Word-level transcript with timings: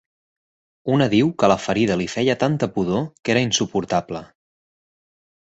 Una 0.93 1.07
diu 1.13 1.27
que 1.43 1.49
la 1.53 1.57
ferida 1.65 1.99
li 2.01 2.09
feia 2.13 2.37
tanta 2.45 2.71
pudor 2.79 3.07
que 3.23 3.35
era 3.35 3.45
insuportable. 3.51 4.27